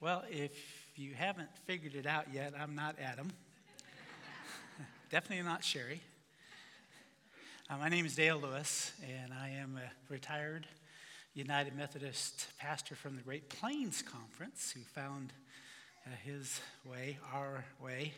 [0.00, 0.52] Well, if
[0.94, 3.32] you haven't figured it out yet, I'm not Adam.
[5.10, 6.00] Definitely not Sherry.
[7.68, 10.68] Uh, my name is Dale Lewis, and I am a retired
[11.34, 15.32] United Methodist pastor from the Great Plains Conference who found
[16.06, 18.12] uh, his way, our way,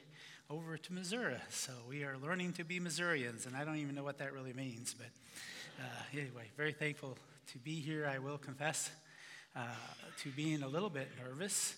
[0.50, 1.36] over to Missouri.
[1.48, 4.52] So we are learning to be Missourians, and I don't even know what that really
[4.52, 4.94] means.
[4.94, 5.08] But
[5.82, 7.16] uh, anyway, very thankful
[7.52, 8.90] to be here, I will confess
[9.56, 9.60] uh,
[10.22, 11.74] to being a little bit nervous.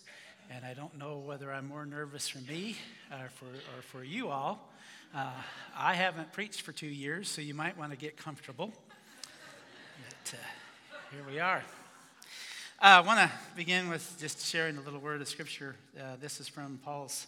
[0.51, 2.77] And I don't know whether I'm more nervous for me
[3.11, 4.71] or uh, for, or for you all.
[5.15, 5.31] Uh,
[5.77, 8.73] I haven't preached for two years, so you might want to get comfortable.
[10.09, 10.37] But uh,
[11.15, 11.63] here we are.
[12.81, 15.77] Uh, I want to begin with just sharing a little word of scripture.
[15.99, 17.27] Uh, this is from Paul's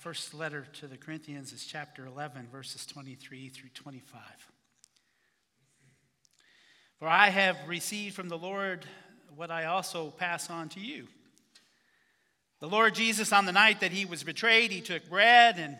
[0.00, 4.20] first letter to the Corinthians, is chapter 11, verses 23 through 25.
[6.98, 8.84] For I have received from the Lord
[9.36, 11.06] what I also pass on to you.
[12.60, 15.76] The Lord Jesus, on the night that he was betrayed, he took bread, and,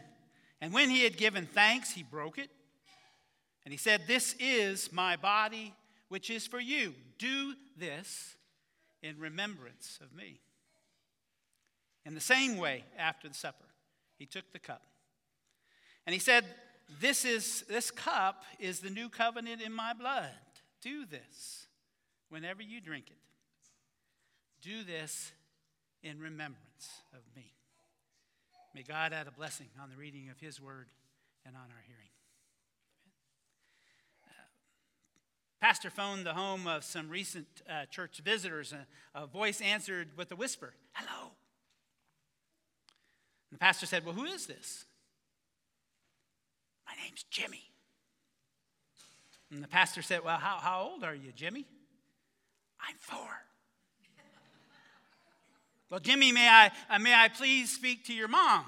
[0.61, 2.51] and when he had given thanks, he broke it.
[3.65, 5.75] And he said, This is my body,
[6.09, 6.95] which is for you.
[7.19, 8.37] Do this
[9.03, 10.41] in remembrance of me.
[12.07, 13.67] In the same way, after the supper,
[14.17, 14.83] he took the cup.
[16.07, 16.45] And he said,
[17.01, 20.31] This is this cup is the new covenant in my blood.
[20.81, 21.67] Do this
[22.29, 23.19] whenever you drink it.
[24.63, 25.33] Do this
[26.03, 27.53] in remembrance of me.
[28.75, 30.89] May God add a blessing on the reading of his word
[31.47, 32.11] and on our hearing.
[34.25, 34.47] Uh,
[35.61, 38.73] Pastor phoned the home of some recent uh, church visitors.
[38.73, 38.87] A,
[39.23, 41.31] a voice answered with a whisper, Hello.
[43.51, 44.85] And the pastor said, Well, who is this?
[46.87, 47.63] My name's Jimmy.
[49.51, 51.67] And the pastor said, Well, how, how old are you, Jimmy?
[52.81, 53.48] I'm four.
[55.91, 58.65] Well, Jimmy, may I, uh, may I please speak to your mom?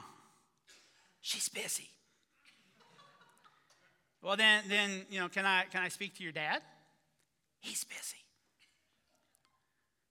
[1.20, 1.88] She's busy.
[4.22, 6.62] Well, then, then you know, can I, can I speak to your dad?
[7.60, 8.16] He's busy.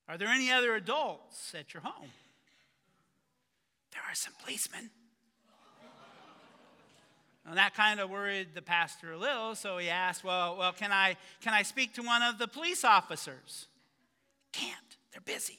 [0.08, 2.10] Are there any other adults at your home?
[3.92, 4.90] There are some policemen.
[7.48, 10.92] And that kind of worried the pastor a little, so he asked, Well, well can,
[10.92, 13.68] I, can I speak to one of the police officers?
[14.52, 15.58] Can't, they're busy.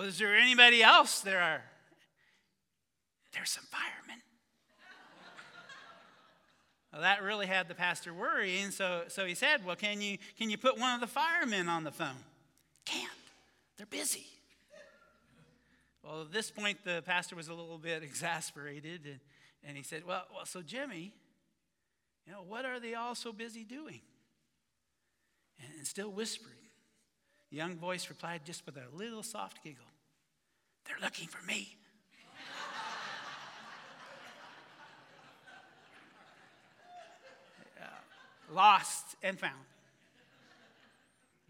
[0.00, 1.62] Is there anybody else there are?
[3.32, 4.22] There's some firemen.
[6.92, 10.50] well, that really had the pastor worrying, so, so he said, Well, can you, can
[10.50, 12.24] you put one of the firemen on the phone?
[12.84, 13.10] Can't,
[13.76, 14.26] they're busy.
[16.02, 19.20] Well, at this point, the pastor was a little bit exasperated, and,
[19.64, 21.12] and he said, well, well, so Jimmy,
[22.26, 24.00] you know, what are they all so busy doing?
[25.60, 26.56] And, and still whispering.
[27.52, 29.84] The young voice replied just with a little soft giggle
[30.86, 31.76] They're looking for me.
[37.78, 37.84] uh,
[38.54, 39.52] lost and found.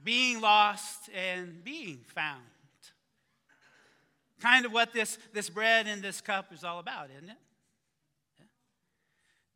[0.03, 2.41] Being lost and being found.
[4.41, 7.37] Kind of what this, this bread and this cup is all about, isn't it?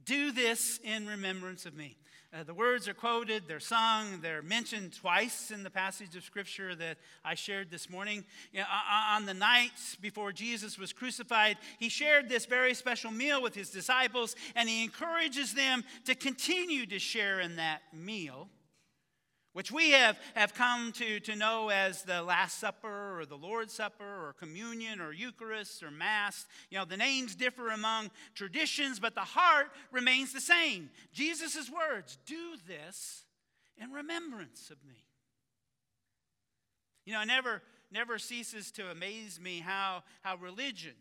[0.06, 1.96] Do this in remembrance of me.
[2.32, 6.74] Uh, the words are quoted, they're sung, they're mentioned twice in the passage of Scripture
[6.74, 8.24] that I shared this morning.
[8.52, 13.42] You know, on the night before Jesus was crucified, he shared this very special meal
[13.42, 18.48] with his disciples, and he encourages them to continue to share in that meal
[19.56, 23.72] which we have, have come to, to know as the Last Supper or the Lord's
[23.72, 26.44] Supper or communion or Eucharist or Mass.
[26.68, 30.90] You know, the names differ among traditions, but the heart remains the same.
[31.10, 33.24] Jesus' words do this
[33.78, 35.06] in remembrance of me.
[37.06, 40.96] You know, it never, never ceases to amaze me how, how religion,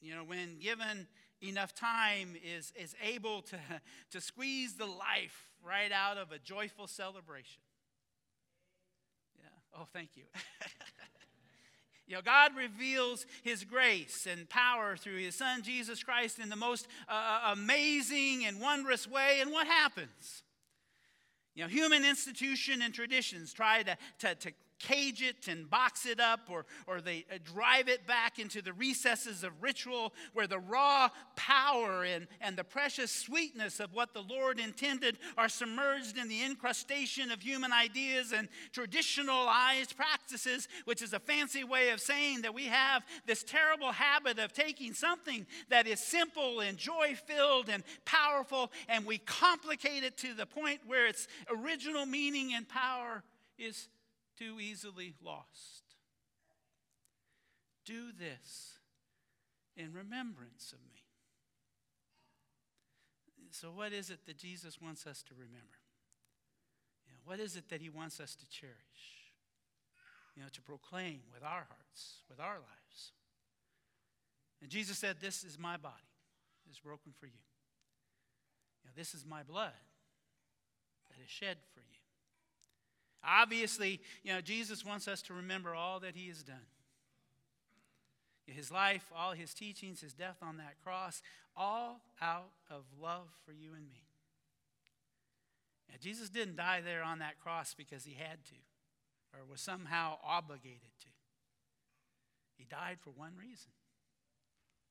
[0.00, 1.06] you know, when given
[1.40, 3.60] enough time, is, is able to,
[4.10, 7.60] to squeeze the life right out of a joyful celebration.
[9.74, 10.24] Oh, thank you.
[12.06, 16.56] you know, God reveals His grace and power through His Son, Jesus Christ, in the
[16.56, 19.38] most uh, uh, amazing and wondrous way.
[19.40, 20.42] And what happens?
[21.54, 24.52] You know, human institution and traditions try to, to, to
[24.82, 28.72] cage it and box it up, or, or they uh, drive it back into the
[28.72, 34.20] recesses of ritual where the raw power and, and the precious sweetness of what the
[34.20, 41.12] Lord intended are submerged in the incrustation of human ideas and traditionalized practices, which is
[41.12, 45.86] a fancy way of saying that we have this terrible habit of taking something that
[45.86, 51.06] is simple and joy filled and powerful and we complicate it to the point where
[51.06, 53.22] its original meaning and power
[53.58, 53.88] is
[54.38, 55.82] too easily lost.
[57.84, 58.78] Do this
[59.76, 61.02] in remembrance of me.
[63.50, 65.82] So, what is it that Jesus wants us to remember?
[67.06, 68.74] You know, what is it that he wants us to cherish?
[70.34, 73.12] You know, to proclaim with our hearts, with our lives.
[74.62, 75.94] And Jesus said, This is my body,
[76.68, 77.44] it's broken for you.
[78.82, 79.72] You know, this is my blood
[81.10, 82.01] that is shed for you.
[83.24, 86.66] Obviously, you know, Jesus wants us to remember all that he has done.
[88.46, 91.22] His life, all his teachings, his death on that cross,
[91.56, 94.02] all out of love for you and me.
[95.88, 98.54] Now, Jesus didn't die there on that cross because he had to
[99.34, 101.08] or was somehow obligated to.
[102.56, 103.70] He died for one reason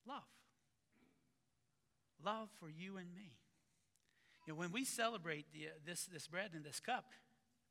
[0.07, 0.23] love.
[2.23, 3.37] Love for you and me.
[4.45, 7.05] You know, when we celebrate the, uh, this, this bread and this cup,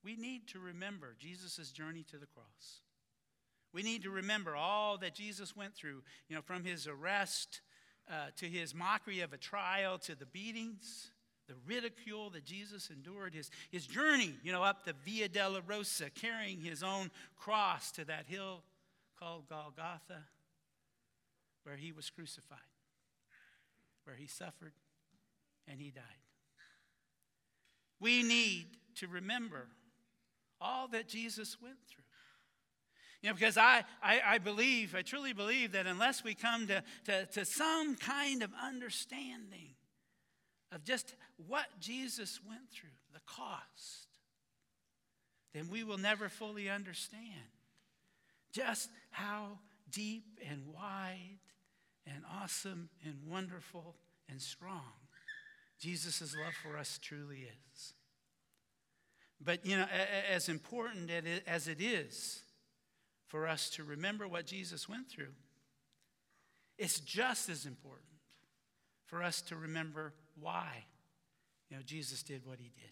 [0.04, 2.80] we need to remember Jesus' journey to the cross.
[3.72, 7.60] We need to remember all that Jesus went through, you know, from his arrest
[8.10, 11.10] uh, to his mockery of a trial to the beatings,
[11.46, 16.60] the ridicule that Jesus endured, his, his journey, you know, up the Via Dolorosa, carrying
[16.60, 18.62] his own cross to that hill
[19.18, 20.24] called Golgotha,
[21.64, 22.58] where he was crucified,
[24.04, 24.72] where he suffered
[25.68, 26.02] and he died.
[28.00, 28.66] We need
[28.96, 29.66] to remember
[30.60, 32.04] all that Jesus went through.
[33.22, 36.82] You know, because I, I, I, believe, I truly believe that unless we come to,
[37.04, 39.74] to, to some kind of understanding
[40.72, 41.14] of just
[41.46, 44.08] what Jesus went through, the cost,
[45.52, 47.20] then we will never fully understand
[48.52, 49.58] just how
[49.90, 51.38] deep and wide
[52.06, 53.96] and awesome and wonderful
[54.30, 54.92] and strong
[55.80, 57.94] Jesus' love for us truly is.
[59.42, 59.86] But, you know,
[60.30, 61.10] as important
[61.46, 62.42] as it is
[63.26, 65.32] for us to remember what Jesus went through,
[66.78, 68.06] it's just as important
[69.06, 70.84] for us to remember why
[71.70, 72.90] you know, Jesus did what he did.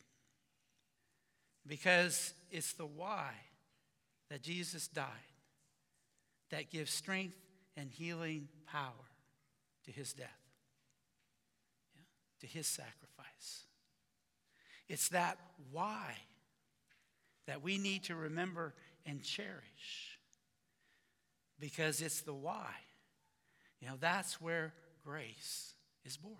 [1.67, 3.33] Because it's the why
[4.31, 5.06] that Jesus died
[6.51, 7.37] that gives strength
[7.77, 8.93] and healing power
[9.85, 10.29] to his death,
[11.94, 12.03] yeah,
[12.41, 13.65] to his sacrifice.
[14.89, 15.39] It's that
[15.71, 16.15] why
[17.49, 18.75] that we need to remember
[19.06, 20.19] and cherish
[21.59, 22.69] because it's the why.
[23.81, 25.73] You know, that's where grace
[26.05, 26.37] is born.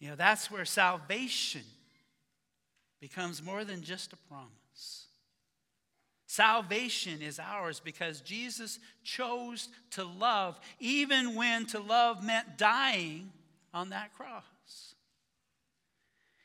[0.00, 1.62] You know, that's where salvation
[3.00, 5.06] becomes more than just a promise.
[6.26, 13.30] Salvation is ours because Jesus chose to love, even when to love meant dying
[13.74, 14.44] on that cross.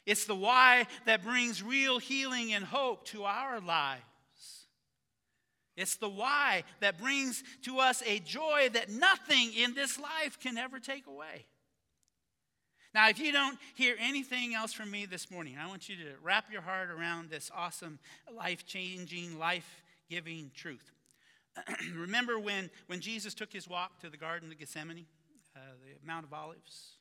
[0.05, 4.03] It's the why that brings real healing and hope to our lives.
[5.75, 10.57] It's the why that brings to us a joy that nothing in this life can
[10.57, 11.45] ever take away.
[12.93, 16.11] Now, if you don't hear anything else from me this morning, I want you to
[16.21, 17.97] wrap your heart around this awesome,
[18.35, 20.91] life changing, life giving truth.
[21.95, 25.07] Remember when, when Jesus took his walk to the Garden of Gethsemane,
[25.55, 26.97] uh, the Mount of Olives?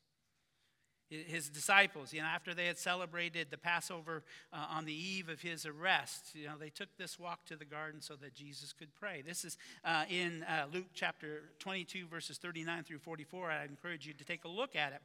[1.27, 5.41] His disciples, you know, after they had celebrated the Passover uh, on the eve of
[5.41, 8.93] his arrest, you know, they took this walk to the garden so that Jesus could
[8.95, 9.21] pray.
[9.25, 13.51] This is uh, in uh, Luke chapter 22, verses 39 through 44.
[13.51, 15.01] I encourage you to take a look at it.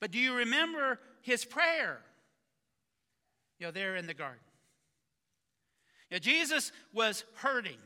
[0.00, 2.00] But do you remember his prayer?
[3.58, 4.40] You know, there in the garden.
[6.10, 7.78] You know, Jesus was hurting.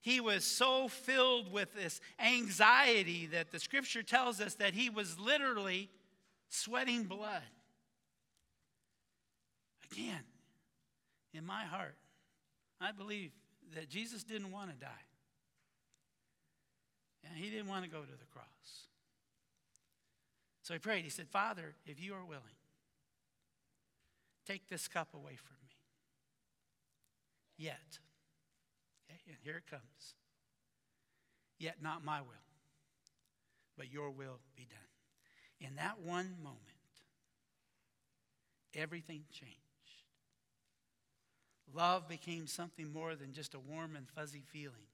[0.00, 5.18] He was so filled with this anxiety that the scripture tells us that he was
[5.18, 5.90] literally
[6.48, 7.42] sweating blood.
[9.92, 10.24] Again,
[11.32, 11.96] in my heart,
[12.80, 13.30] I believe
[13.74, 14.88] that Jesus didn't want to die.
[17.28, 18.46] And he didn't want to go to the cross.
[20.62, 21.04] So he prayed.
[21.04, 22.42] He said, Father, if you are willing,
[24.46, 25.70] take this cup away from me.
[27.56, 27.98] Yet,
[29.10, 30.14] okay, and here it comes.
[31.58, 32.28] Yet not my will,
[33.76, 34.87] but your will be done.
[35.60, 36.60] In that one moment,
[38.74, 39.56] everything changed.
[41.74, 44.86] Love became something more than just a warm and fuzzy feeling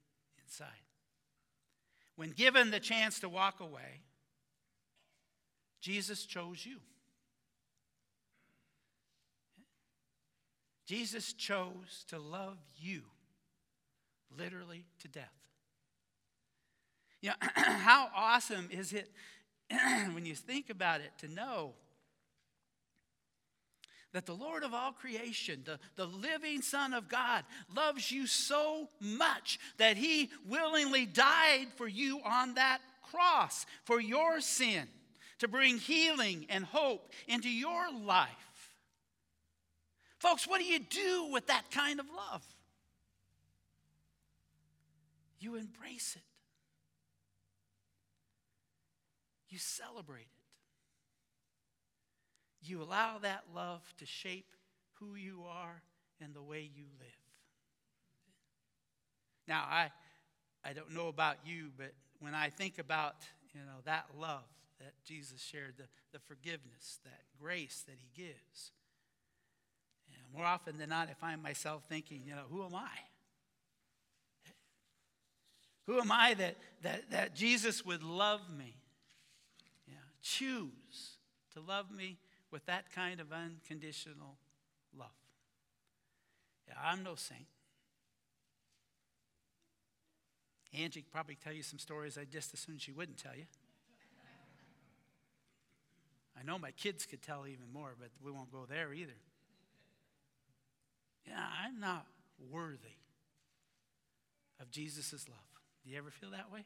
[0.43, 0.67] inside.
[2.15, 4.01] When given the chance to walk away,
[5.81, 6.77] Jesus chose you.
[10.85, 13.01] Jesus chose to love you
[14.37, 15.31] literally to death.
[17.21, 19.11] You know, how awesome is it
[20.13, 21.73] when you think about it, to know
[24.15, 27.43] that the Lord of all creation, the, the living Son of God,
[27.75, 32.79] loves you so much that he willingly died for you on that
[33.11, 34.87] cross for your sin,
[35.39, 38.29] to bring healing and hope into your life.
[40.19, 42.43] Folks, what do you do with that kind of love?
[45.39, 46.23] You embrace it,
[49.55, 50.27] you celebrate it.
[52.67, 54.57] You allow that love to shape
[54.99, 55.81] who you are
[56.19, 57.07] and the way you live.
[59.47, 59.91] Now, I,
[60.65, 63.15] I don't know about you, but when I think about
[63.53, 64.43] you know, that love
[64.81, 68.71] that Jesus shared, the, the forgiveness, that grace that he gives,
[70.09, 72.89] know, more often than not, I find myself thinking, you know, who am I?
[75.85, 78.75] Who am I that, that, that Jesus would love me?
[80.25, 81.19] Choose
[81.53, 82.17] to love me
[82.49, 84.37] with that kind of unconditional
[84.97, 85.11] love.
[86.67, 87.45] Yeah, I'm no saint.
[90.73, 93.45] Angie could probably tell you some stories I just as soon she wouldn't tell you.
[96.37, 99.13] I know my kids could tell even more, but we won't go there either.
[101.27, 102.07] Yeah, I'm not
[102.51, 102.97] worthy
[104.59, 105.37] of Jesus' love.
[105.83, 106.65] Do you ever feel that way?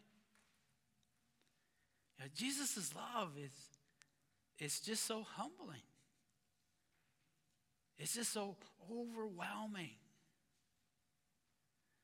[2.20, 3.52] Yeah, Jesus' love is
[4.58, 5.82] it's just so humbling.
[7.98, 8.56] It's just so
[8.92, 9.96] overwhelming.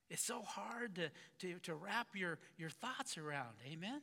[0.09, 3.55] It's so hard to, to, to wrap your, your thoughts around.
[3.71, 4.01] Amen?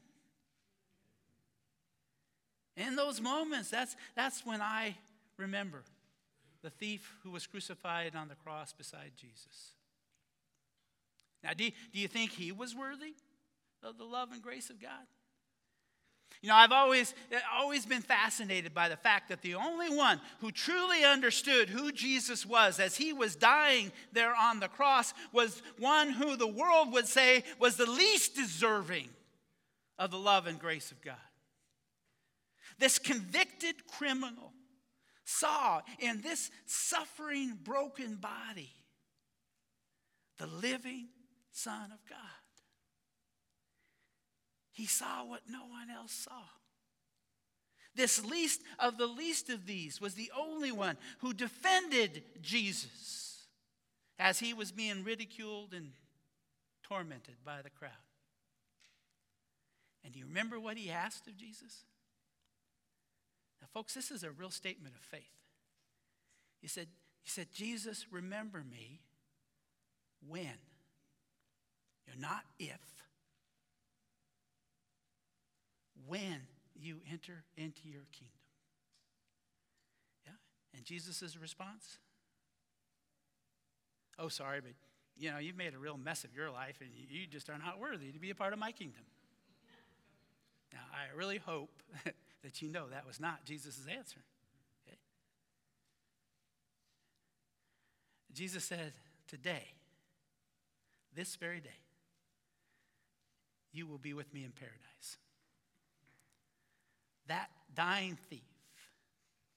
[2.76, 4.96] In those moments, that's, that's when I
[5.36, 5.82] remember
[6.62, 9.72] the thief who was crucified on the cross beside Jesus.
[11.42, 13.14] Now, do do you think he was worthy
[13.82, 15.06] of the love and grace of God?
[16.40, 17.14] You know, I've always,
[17.52, 22.44] always been fascinated by the fact that the only one who truly understood who Jesus
[22.46, 27.06] was as he was dying there on the cross was one who the world would
[27.06, 29.08] say was the least deserving
[29.98, 31.14] of the love and grace of God.
[32.78, 34.52] This convicted criminal
[35.24, 38.72] saw in this suffering, broken body
[40.38, 41.08] the living
[41.52, 42.18] Son of God.
[44.72, 46.42] He saw what no one else saw.
[47.94, 53.44] This least of the least of these was the only one who defended Jesus
[54.18, 55.92] as he was being ridiculed and
[56.82, 57.90] tormented by the crowd.
[60.04, 61.84] And do you remember what he asked of Jesus?
[63.60, 65.22] Now, folks, this is a real statement of faith.
[66.60, 66.88] He said,
[67.22, 69.00] he said, Jesus, remember me
[70.26, 70.58] when?
[72.06, 72.80] You're not if
[76.06, 76.40] when
[76.74, 78.40] you enter into your kingdom.
[80.26, 80.32] Yeah?
[80.74, 81.98] And Jesus' response?
[84.18, 84.72] Oh, sorry, but
[85.16, 87.78] you know, you've made a real mess of your life and you just are not
[87.78, 89.02] worthy to be a part of my kingdom.
[90.72, 91.82] Now, I really hope
[92.42, 94.20] that you know that was not Jesus' answer.
[94.86, 94.96] Okay?
[98.32, 98.94] Jesus said,
[99.28, 99.74] Today,
[101.14, 101.70] this very day,
[103.72, 105.18] you will be with me in paradise
[107.28, 108.40] that dying thief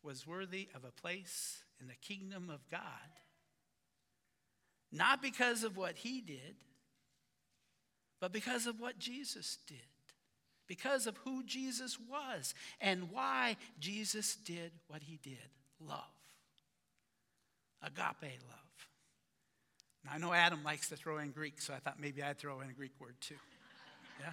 [0.03, 2.81] was worthy of a place in the kingdom of God,
[4.91, 6.55] not because of what he did,
[8.21, 9.77] but because of what Jesus did,
[10.67, 15.99] because of who Jesus was and why Jesus did what he did love.
[17.83, 18.87] Agape love.
[20.05, 22.61] Now, I know Adam likes to throw in Greek, so I thought maybe I'd throw
[22.61, 23.35] in a Greek word too.
[24.19, 24.31] Yeah?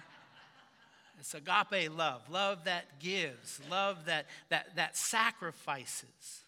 [1.19, 6.43] It's agape love, love that gives, love that, that, that sacrifices,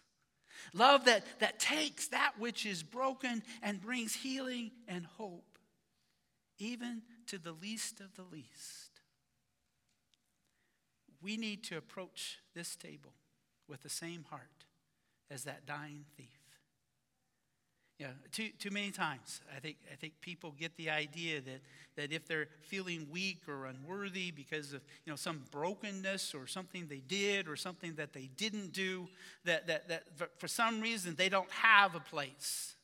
[0.74, 5.58] love that, that takes that which is broken and brings healing and hope,
[6.58, 9.00] even to the least of the least.
[11.22, 13.12] We need to approach this table
[13.68, 14.66] with the same heart
[15.30, 16.35] as that dying thief.
[17.98, 21.60] Yeah, too, too many times, I think, I think people get the idea that,
[21.96, 26.88] that if they're feeling weak or unworthy because of you know, some brokenness or something
[26.88, 29.08] they did or something that they didn't do,
[29.44, 30.02] that, that, that
[30.36, 32.74] for some reason they don't have a place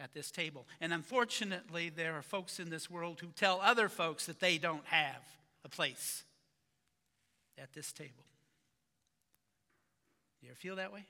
[0.00, 0.66] at this table.
[0.80, 4.84] And unfortunately, there are folks in this world who tell other folks that they don't
[4.86, 5.22] have
[5.64, 6.24] a place
[7.56, 8.24] at this table.
[10.40, 11.04] Do you ever feel that way?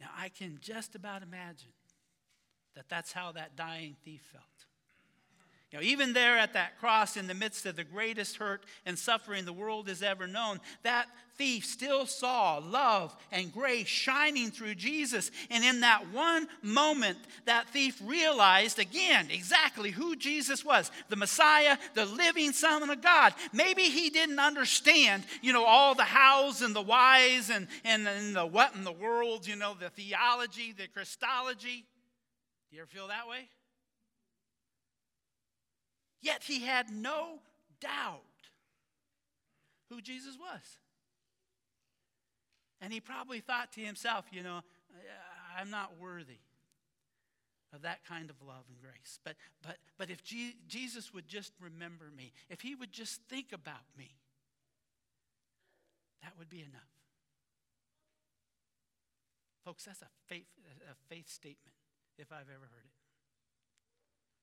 [0.00, 1.72] Now, I can just about imagine
[2.74, 4.44] that that's how that dying thief felt.
[5.70, 8.98] You know, even there at that cross, in the midst of the greatest hurt and
[8.98, 14.74] suffering the world has ever known, that thief still saw love and grace shining through
[14.74, 15.30] Jesus.
[15.48, 21.78] And in that one moment, that thief realized again exactly who Jesus was the Messiah,
[21.94, 23.32] the living Son of God.
[23.52, 28.34] Maybe he didn't understand, you know, all the hows and the whys and, and, and
[28.34, 31.84] the what in the world, you know, the theology, the Christology.
[32.70, 33.48] Do you ever feel that way?
[36.22, 37.40] Yet he had no
[37.80, 38.20] doubt
[39.88, 40.78] who Jesus was.
[42.80, 44.60] And he probably thought to himself, you know,
[45.58, 46.40] I'm not worthy
[47.74, 49.18] of that kind of love and grace.
[49.24, 53.84] But, but, but if Jesus would just remember me, if he would just think about
[53.96, 54.10] me,
[56.22, 56.82] that would be enough.
[59.64, 60.46] Folks, that's a faith,
[60.90, 61.74] a faith statement
[62.18, 62.99] if I've ever heard it.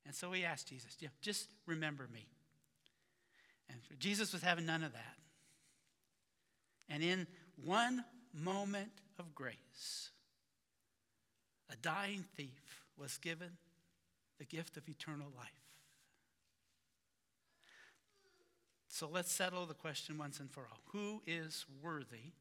[0.08, 2.26] And so he asked Jesus, just remember me.
[3.70, 5.18] And Jesus was having none of that.
[6.88, 7.28] And in
[7.66, 10.12] one moment of grace,
[11.70, 13.58] a dying thief was given
[14.40, 15.50] the gift of eternal life.
[18.88, 22.32] So let's settle the question once and for all who is worthy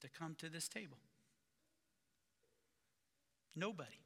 [0.00, 0.98] to come to this table?
[3.54, 4.00] Nobody.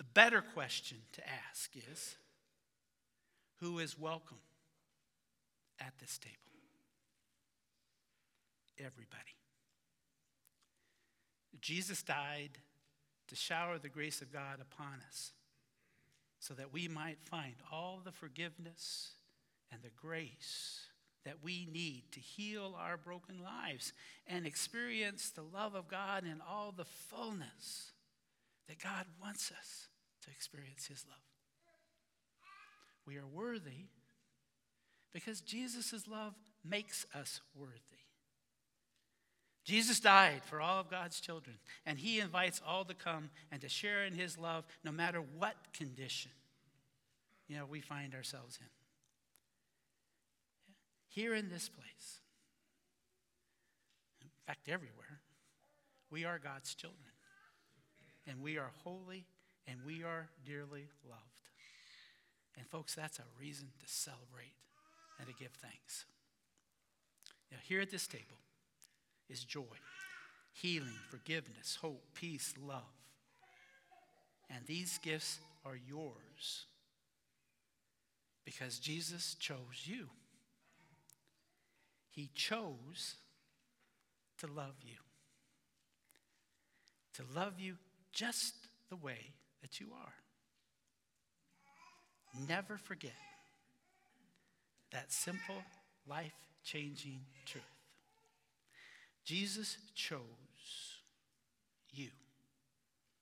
[0.00, 2.16] The better question to ask is
[3.60, 4.38] who is welcome
[5.78, 6.36] at this table?
[8.78, 9.36] Everybody.
[11.60, 12.52] Jesus died
[13.28, 15.32] to shower the grace of God upon us
[16.38, 19.10] so that we might find all the forgiveness
[19.70, 20.80] and the grace
[21.26, 23.92] that we need to heal our broken lives
[24.26, 27.92] and experience the love of God in all the fullness
[28.66, 29.88] that God wants us
[30.24, 31.18] to experience His love.
[33.06, 33.88] We are worthy
[35.12, 36.34] because Jesus' love
[36.64, 37.80] makes us worthy.
[39.64, 43.68] Jesus died for all of God's children, and He invites all to come and to
[43.68, 46.32] share in His love no matter what condition
[47.50, 48.68] you know, we find ourselves in.
[51.08, 52.20] Here in this place,
[54.22, 55.20] in fact, everywhere,
[56.10, 57.10] we are God's children,
[58.24, 59.26] and we are holy
[59.66, 61.22] and we are dearly loved.
[62.56, 64.54] And, folks, that's a reason to celebrate
[65.18, 66.04] and to give thanks.
[67.50, 68.38] Now, here at this table
[69.28, 69.62] is joy,
[70.52, 72.82] healing, forgiveness, hope, peace, love.
[74.48, 76.66] And these gifts are yours
[78.44, 80.08] because Jesus chose you.
[82.08, 83.14] He chose
[84.38, 84.96] to love you,
[87.14, 87.76] to love you
[88.12, 88.54] just
[88.88, 90.14] the way that you are.
[92.48, 93.12] Never forget
[94.92, 95.62] that simple,
[96.08, 97.64] life changing truth.
[99.24, 100.22] Jesus chose
[101.92, 102.08] you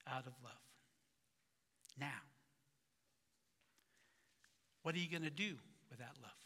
[0.07, 0.53] out of love.
[1.99, 2.23] Now,
[4.83, 5.55] what are you going to do
[5.91, 6.38] with that love?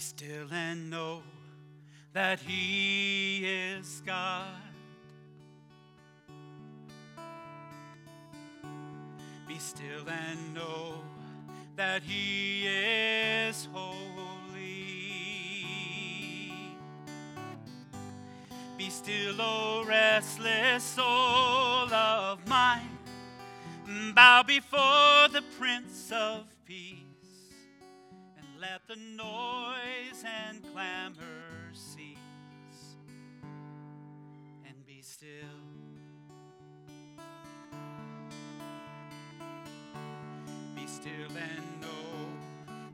[0.00, 1.22] Still and know
[2.14, 4.46] that He is God.
[9.46, 10.94] Be still and know
[11.76, 14.60] that He is holy.
[18.78, 22.98] Be still, O restless soul of mine,
[24.14, 27.09] bow before the Prince of Peace
[28.60, 32.18] let the noise and clamor cease
[34.66, 35.28] and be still.
[40.76, 42.28] Be still and know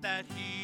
[0.03, 0.56] that He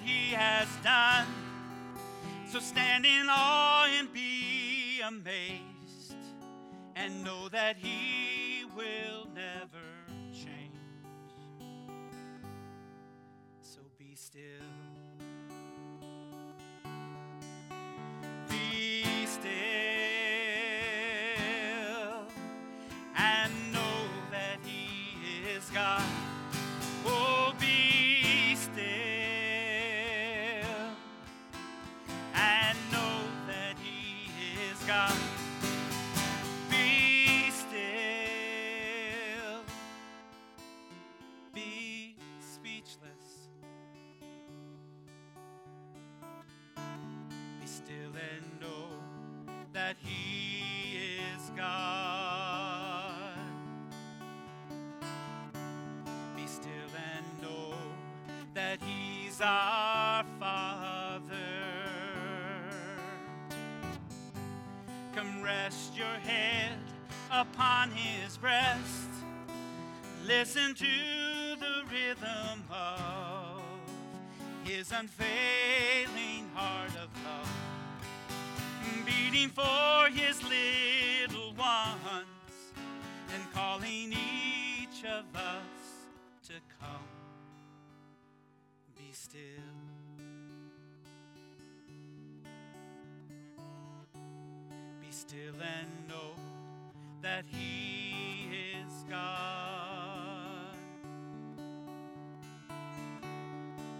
[0.00, 1.26] that he has done.
[2.48, 6.14] So stand in awe and be amazed
[6.96, 9.86] and know that he will never
[10.32, 10.74] change.
[13.62, 14.42] So be still.
[49.90, 50.98] That He
[51.34, 53.34] is God.
[56.36, 57.74] Be still and know
[58.54, 61.26] that He's our Father.
[65.12, 66.78] Come rest your head
[67.32, 69.10] upon His breast.
[70.24, 73.60] Listen to the rhythm of
[74.62, 77.09] His unfailing heart of
[79.30, 82.26] beating for his little ones
[83.32, 86.08] and calling each of us
[86.42, 86.88] to come.
[88.96, 89.40] Be still.
[95.00, 96.34] Be still and know
[97.22, 98.48] that he
[98.82, 100.74] is God.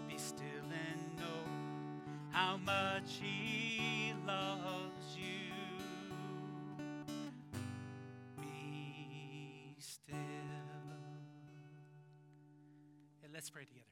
[0.08, 1.50] Be still and know
[2.32, 5.52] how much he loves you.
[8.40, 10.16] Be still.
[13.24, 13.86] And let's pray together.